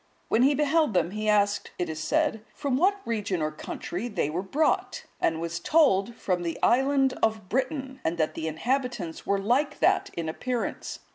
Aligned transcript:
When 0.29 0.41
he 0.41 0.55
beheld 0.55 0.95
them, 0.95 1.11
he 1.11 1.29
asked, 1.29 1.69
it 1.77 1.87
is 1.87 1.99
said, 2.03 2.43
from 2.55 2.75
what 2.75 3.05
region 3.05 3.39
or 3.39 3.51
country 3.51 4.07
they 4.07 4.31
were 4.31 4.41
brought? 4.41 5.03
and 5.19 5.39
was 5.39 5.59
told, 5.59 6.15
from 6.15 6.41
the 6.41 6.57
island 6.63 7.13
of 7.21 7.49
Britain, 7.49 8.01
and 8.03 8.17
that 8.17 8.33
the 8.33 8.47
inhabitants 8.47 9.27
were 9.27 9.37
like 9.37 9.77
that 9.77 10.09
in 10.17 10.27
appearance. 10.27 11.01